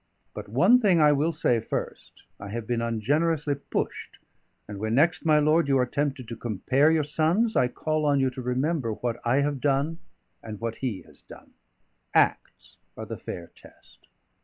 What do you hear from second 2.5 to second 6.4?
been ungenerously pushed, and when next, my lord, you are tempted to